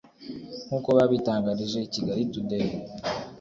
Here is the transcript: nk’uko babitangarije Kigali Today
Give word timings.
nk’uko 0.65 0.89
babitangarije 0.97 1.79
Kigali 1.93 2.23
Today 2.31 2.67